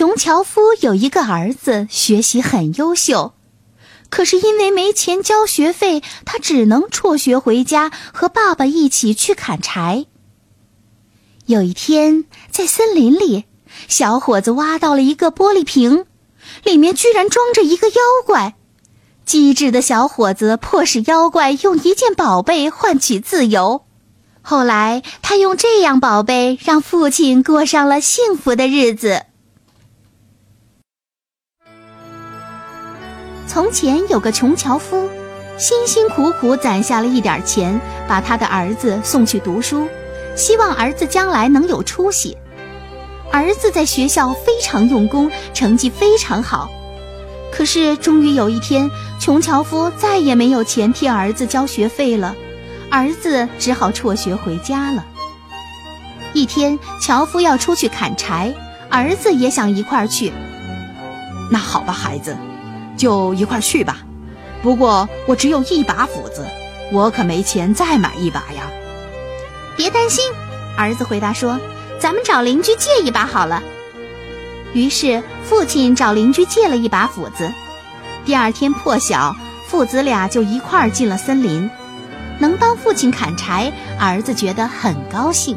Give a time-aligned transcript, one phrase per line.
[0.00, 3.34] 穷樵夫有一个儿子，学习很优秀，
[4.08, 10.06] 可是因为没钱交学费，他只能辍学回家和爸爸一起去砍柴。
[11.44, 13.44] 有一天，在森林里，
[13.88, 16.06] 小伙子挖到了一个玻璃瓶，
[16.64, 18.54] 里面居然装着一个妖怪。
[19.26, 23.84] 机智的小伙子迫使妖怪用一件宝贝换取自由。
[24.40, 29.26] 后来，他用这样宝贝让父亲过上了幸福的日子。
[33.52, 35.10] 从前有个穷樵夫，
[35.58, 39.88] 辛辛苦苦攒下了一点钱，把他的儿子送去读书，
[40.36, 42.38] 希望儿子将来能有出息。
[43.32, 46.70] 儿子在学校非常用功，成绩非常好。
[47.50, 52.36] 可是终于有一天，穷樵夫再也没有钱替儿子交学费了，
[52.88, 55.04] 儿子只好辍学回家了。
[56.34, 58.54] 一天，樵夫要出去砍柴，
[58.88, 60.32] 儿子也想一块儿去。
[61.50, 62.36] 那好吧，孩子。
[63.00, 63.96] 就一块去吧，
[64.62, 66.46] 不过我只有一把斧子，
[66.92, 68.70] 我可没钱再买一把呀。
[69.74, 70.22] 别担心，
[70.76, 71.58] 儿子回答说
[71.98, 73.62] ：“咱们找邻居借一把好了。”
[74.74, 77.50] 于是父亲找邻居借了一把斧子。
[78.26, 79.34] 第二天破晓，
[79.66, 81.70] 父子俩就一块儿进了森林。
[82.38, 85.56] 能帮父亲砍柴，儿子觉得很高兴。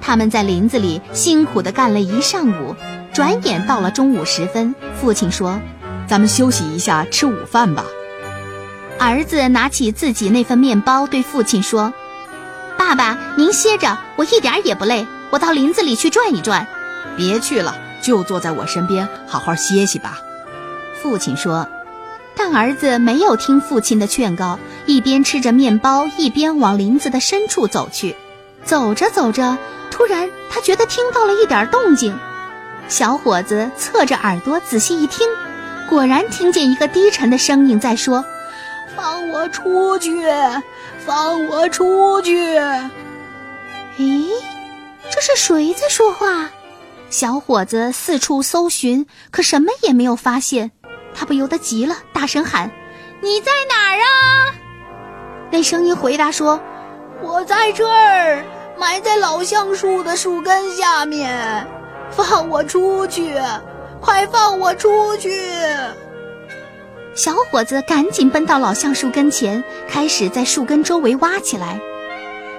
[0.00, 2.76] 他们在林子里辛苦地干了一上午，
[3.12, 5.58] 转眼到了中午时分，父亲说。
[6.06, 7.84] 咱们休息一下，吃午饭吧。
[8.98, 11.92] 儿子拿起自己那份面包，对父亲说
[12.78, 15.06] ：“爸爸，您歇着，我一点也不累。
[15.30, 16.66] 我到林子里去转一转。”
[17.16, 20.18] 别去了，就坐在我身边，好好歇息吧。
[21.02, 21.66] 父亲说。
[22.36, 28.16] 但儿子没有听父亲的劝告，一边吃着面包，一边往林子的深处走去。
[28.64, 29.56] 走着走着，
[29.92, 32.18] 突然他觉得听到了一点动静。
[32.88, 35.28] 小伙子侧着耳朵仔细一听。
[35.88, 38.24] 果然听见一个低沉的声音在说
[38.96, 40.24] ：“放我出去，
[41.04, 42.56] 放我出去！”
[43.98, 44.28] 咦，
[45.10, 46.50] 这是谁在说话？
[47.10, 50.70] 小伙子四处搜寻，可什么也没有发现。
[51.14, 52.68] 他不由得急了，大声喊
[53.22, 54.54] ：“你在哪儿啊？”
[55.52, 56.60] 那声音回答说
[57.22, 58.44] ：“我在这儿，
[58.76, 61.64] 埋在老橡树的树根下面，
[62.10, 63.34] 放我出去！”
[64.04, 65.30] 快放我出去！
[67.14, 71.80] 小伙子赶紧奔到老橡树跟前，开始在树根周围挖起来。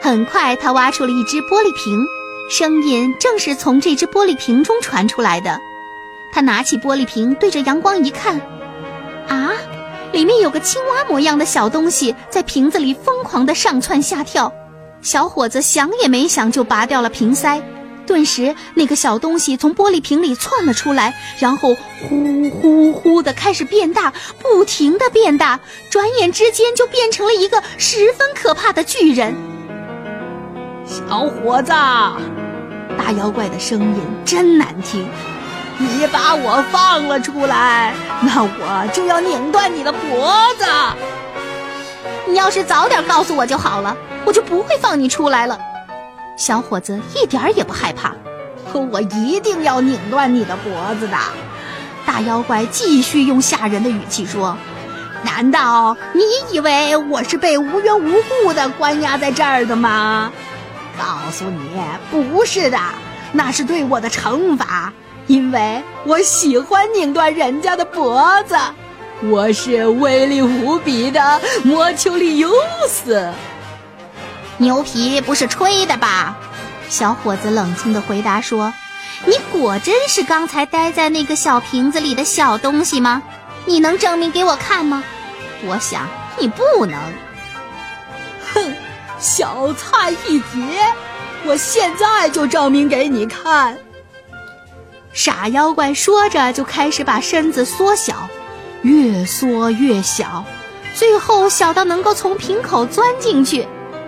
[0.00, 2.06] 很快，他挖出了一只玻璃瓶，
[2.48, 5.58] 声音正是从这只玻璃瓶中传出来的。
[6.32, 8.40] 他拿起玻璃瓶，对着阳光一看，
[9.26, 9.50] 啊，
[10.12, 14.52] 里面有个青蛙模样的小东西在瓶子里疯狂地上蹿下跳。
[15.00, 17.60] 小伙子想也没想就拔掉了瓶塞。
[18.06, 21.74] 顿时，那个小东西从玻璃瓶里窜了出来，然后
[22.08, 29.34] 呼呼呼的开始变大，不停的变大，转眼之间就变成了一个十分可怕的巨人。
[30.84, 35.08] 小伙子，大妖怪的声音真难听，
[35.78, 40.64] 你把我放了出来，那我就要拧断你的脖子。
[42.26, 45.58] 你要是早点告诉我就好了，我就不会放你出来了。
[46.36, 48.14] 小伙子一点儿也不害怕，
[48.90, 51.16] 我一定要拧断你的脖子的！
[52.04, 54.56] 大妖怪继续用吓人的语气说
[55.22, 60.32] ：“难道你以为我是被无缘无故的关押在这儿的吗？
[60.98, 62.78] 告诉你，不是的，
[63.30, 64.92] 那是对我的惩罚，
[65.26, 68.56] 因为我喜欢拧断人家的脖子。
[69.30, 72.50] 我是威力无比的魔丘里尤
[72.88, 73.30] 斯。”
[74.62, 76.36] 牛皮不是吹的吧？
[76.88, 78.72] 小伙子冷静地回答说
[79.26, 83.22] ：“你果真是刚才待在那个小瓶子里的小东西吗？
[83.66, 85.02] 你能证明给我看吗？
[85.66, 86.96] 我想你不能。”
[88.54, 88.74] 哼，
[89.18, 90.94] 小菜一碟，
[91.44, 93.76] 我现在就证明给你看。
[95.12, 98.28] 傻妖怪说着，就开始把身子缩小，
[98.82, 100.44] 越缩越小，
[100.94, 103.66] 最后小到能够从瓶口钻进去。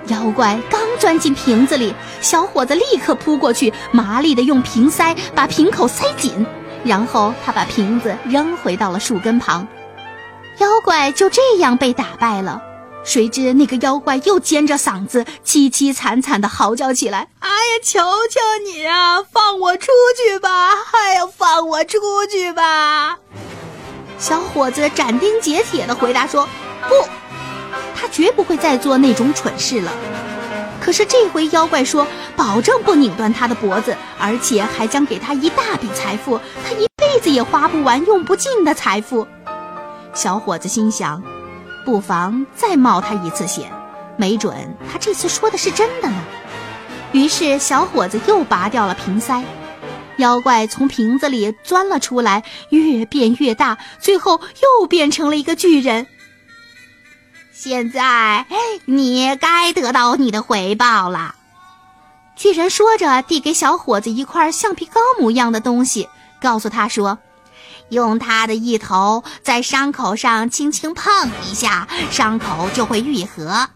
[0.09, 6.47] 妖怪刚钻进瓶子里，小伙子立刻扑过去，麻利地用瓶塞把瓶口塞紧，
[6.85, 9.67] 然后他把瓶子扔回到了树根旁。
[10.59, 12.61] 妖怪就这样被打败了。
[13.03, 20.71] 谁知那个妖怪又尖着嗓子凄凄惨惨地嚎叫起来：“哎呀，求求你啊，放我出去吧！
[20.93, 21.99] 哎呀，放我出
[22.31, 23.19] 去吧！”
[24.19, 26.49] 小伙子斩钉截铁地回答说
[26.89, 26.95] ：“不，
[28.05, 29.91] 他绝不会再做那种蠢事了。”
[30.79, 32.07] 可是这回妖怪说
[32.37, 39.27] ：“保证不拧断他的脖子，而且还将给他一大笔财富，他一辈子也花不完、用不尽的财富。”
[40.13, 41.23] 小伙子心想。
[41.87, 43.71] 不妨再冒他一次险，
[44.17, 46.17] 没准他这次说的是真的呢。
[47.13, 49.45] 于是小伙子又拔掉了瓶塞，
[50.17, 56.07] 妖怪从瓶子里钻了出来，越变越大，最后又变成了一个巨人。
[57.65, 58.45] 现在
[58.85, 61.35] 你该得到你的回报了。
[62.37, 66.07] 巨人说着，递给小伙子一块橡皮膏模样的东西，
[66.43, 67.19] 告诉他说。
[67.89, 71.11] 用它的一头在伤口上轻轻碰
[71.51, 73.67] 一下，伤口就会愈合；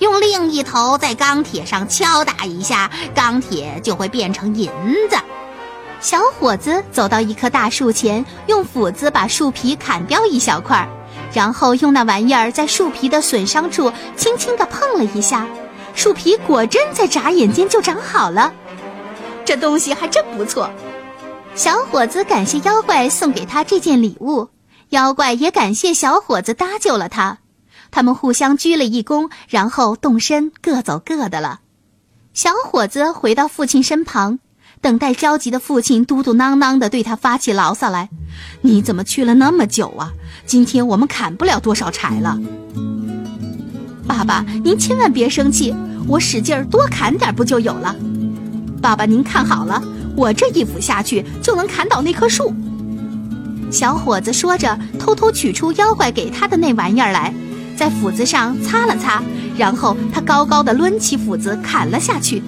[0.00, 4.68] 用另一头在钢铁上敲打一下，钢铁就会变成银
[5.08, 5.16] 子。
[6.00, 10.88] 小伙子走到一棵大树前，用斧子把树皮砍掉一小块，
[11.36, 15.46] 然后用那玩意儿在树皮的损伤处轻轻地碰了一下，
[15.94, 18.54] 树皮果真在眨眼间就长好了。
[19.44, 20.70] 这东西还真不错。
[21.54, 24.48] 小伙子感谢妖怪送给他这件礼物，
[24.88, 27.36] 妖怪也感谢小伙子搭救了他。
[27.90, 31.60] 他们互相鞠了一躬，然后动身各走各的了。
[32.32, 34.38] 小伙子回到父亲身旁，
[34.80, 38.08] 等待焦急的父亲嘟嘟囔囔地对他发起牢骚来
[38.62, 40.12] ：“你怎么去了那么久啊？
[40.46, 42.38] 今天我们砍不了多少柴了。”
[44.06, 45.74] 爸爸，您千万别生气，
[46.06, 47.96] 我使劲儿多砍点不就有了？
[48.80, 49.82] 爸爸，您看好了。
[50.16, 52.54] 我这一斧下去就能砍倒那棵树。
[53.70, 57.34] 小伙子说着，偷偷取出妖怪给他的那玩意儿来，
[57.76, 59.22] 在斧子上擦了擦，
[59.58, 62.42] 然后他高高的抡起斧子砍了下去。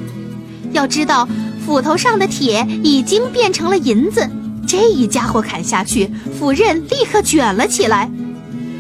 [0.71, 1.29] 要知道，
[1.69, 4.27] 斧头上的铁已经变成了银子。
[4.67, 8.11] 这一家伙砍下去，斧刃立刻卷了起来。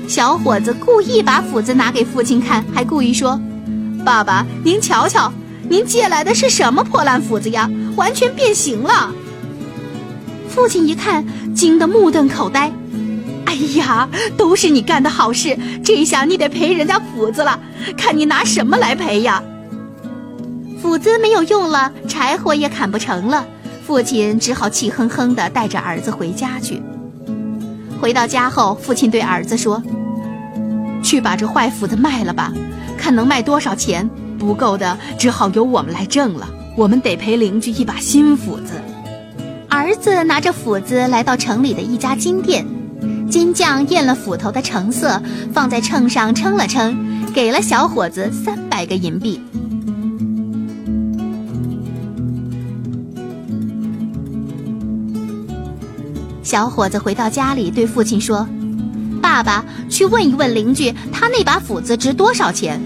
[0.08, 3.38] 小伙子故意把斧子拿给父亲看，还故意说
[4.06, 5.30] ：“爸爸，您瞧瞧。”
[5.68, 7.68] 您借来的是什么破烂斧子呀？
[7.94, 9.12] 完全变形了！
[10.48, 12.72] 父亲一看，惊得目瞪口呆。
[13.44, 14.08] 哎呀，
[14.38, 17.60] 都是你干的好事，这下你得赔人家斧子了。
[17.98, 19.42] 看你拿什么来赔呀？
[20.80, 23.44] 斧子没有用了，柴火也砍不成了，
[23.84, 26.82] 父亲只好气哼哼地带着儿子回家去。
[28.00, 29.82] 回到家后，父亲对儿子说
[31.02, 32.52] ：“去把这坏斧子卖了吧，
[32.96, 34.08] 看能卖多少钱。”
[34.38, 36.48] 不够的，只好由我们来挣了。
[36.76, 38.74] 我们得赔邻居一把新斧子。
[39.68, 42.64] 儿子拿着斧子来到城里的一家金店，
[43.28, 45.20] 金匠验了斧头的成色，
[45.52, 46.96] 放在秤上称了称，
[47.34, 49.40] 给了小伙子三百个银币。
[56.48, 58.48] 小伙子回到家里，对父亲说
[59.20, 62.80] ：“爸爸，去问一问邻居，他那把斧子值多少钱？”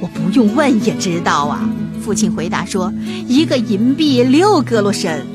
[0.00, 1.68] 我不用问也知道啊，
[2.04, 2.92] 父亲回答说
[3.26, 5.26] ：“一个银币六格罗申。”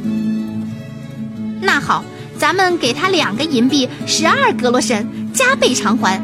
[1.59, 2.01] 那好，
[2.37, 6.21] 咱们给他两个银币，十二格罗申，加倍偿还。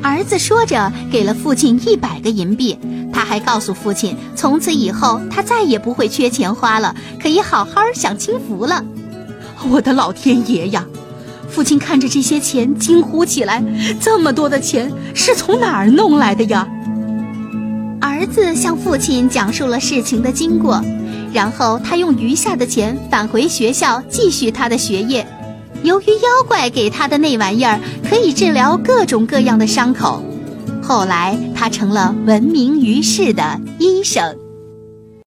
[0.00, 2.78] 儿子说着，给了父亲一百个银币。
[3.12, 8.84] 他还告诉父亲，从此以后他再也不会缺钱花了，可以好好享清福了。
[9.70, 10.86] 我的老天爷呀！
[11.48, 13.62] 父亲看着这些钱，惊呼起来
[14.00, 16.66] ：“这么多的钱是从哪儿弄来的呀？”
[18.00, 20.82] 儿子向父亲讲述了事情的经过，
[21.32, 25.26] 然后他用余下的钱返回学校继续他的学业。
[25.82, 27.78] 由于妖怪给他的那玩意儿
[28.08, 30.22] 可以治疗各种各样的伤口，
[30.82, 34.36] 后来他成了闻名于世的医生。